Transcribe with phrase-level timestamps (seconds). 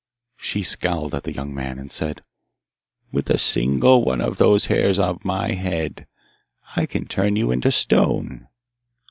[0.39, 2.23] She scowled at the young man and said,
[3.11, 6.07] 'With a single one of the hairs of my head
[6.75, 8.47] I can turn you into stone.